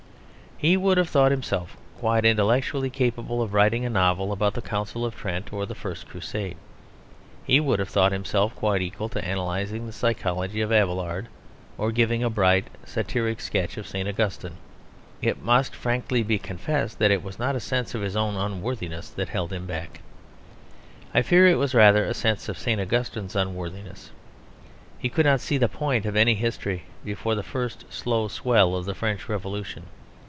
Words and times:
He 0.69 0.77
would 0.77 0.99
have 0.99 1.09
thought 1.09 1.31
himself 1.31 1.75
quite 1.97 2.23
intellectually 2.23 2.91
capable 2.91 3.41
of 3.41 3.51
writing 3.55 3.83
a 3.83 3.89
novel 3.89 4.31
about 4.31 4.53
the 4.53 4.61
Council 4.61 5.03
of 5.03 5.15
Trent 5.15 5.51
or 5.51 5.65
the 5.65 5.73
First 5.73 6.07
Crusade. 6.07 6.55
He 7.43 7.59
would 7.59 7.79
have 7.79 7.89
thought 7.89 8.11
himself 8.11 8.55
quite 8.55 8.79
equal 8.83 9.09
to 9.09 9.17
analysing 9.27 9.87
the 9.87 9.91
psychology 9.91 10.61
of 10.61 10.71
Abelard 10.71 11.29
or 11.79 11.91
giving 11.91 12.21
a 12.23 12.29
bright, 12.29 12.67
satiric 12.85 13.41
sketch 13.41 13.75
of 13.75 13.87
St. 13.87 14.07
Augustine. 14.07 14.57
It 15.19 15.41
must 15.41 15.73
frankly 15.73 16.21
be 16.21 16.37
confessed 16.37 16.99
that 16.99 17.09
it 17.09 17.23
was 17.23 17.39
not 17.39 17.55
a 17.55 17.59
sense 17.59 17.95
of 17.95 18.03
his 18.03 18.15
own 18.15 18.35
unworthiness 18.35 19.09
that 19.09 19.29
held 19.29 19.51
him 19.51 19.65
back; 19.65 20.01
I 21.11 21.23
fear 21.23 21.47
it 21.47 21.57
was 21.57 21.73
rather 21.73 22.05
a 22.05 22.13
sense 22.13 22.47
of 22.47 22.59
St. 22.59 22.79
Augustine's 22.79 23.35
unworthiness. 23.35 24.11
He 24.99 25.09
could 25.09 25.25
not 25.25 25.41
see 25.41 25.57
the 25.57 25.67
point 25.67 26.05
of 26.05 26.15
any 26.15 26.35
history 26.35 26.83
before 27.03 27.33
the 27.33 27.41
first 27.41 27.91
slow 27.91 28.27
swell 28.27 28.75
of 28.75 28.85
the 28.85 28.93
French 28.93 29.27
Revolution. 29.27 29.87